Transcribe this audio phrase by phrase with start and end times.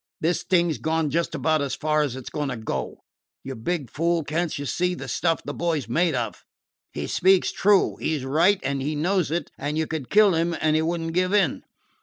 [0.19, 3.03] "This thing 's gone just about as far as it 's going to go.
[3.43, 6.43] You big fool, can't you see the stuff the boy 's made of?
[6.91, 7.97] He speaks true.
[7.97, 11.01] He 's right, and he knows it, and you could kill him and he would
[11.01, 11.61] n't give in.